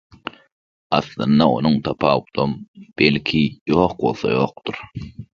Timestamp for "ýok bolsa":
3.75-4.33